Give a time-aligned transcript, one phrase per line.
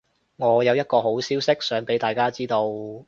[0.37, 2.63] 我有一個好消息想畀大家知道